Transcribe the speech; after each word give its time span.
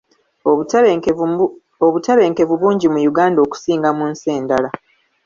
Obutebenkevu 1.87 2.53
bungi 2.61 2.87
mu 2.93 2.99
Uganda 3.11 3.39
okusinga 3.45 3.89
mu 3.97 4.05
nsi 4.11 4.27
endala. 4.37 4.69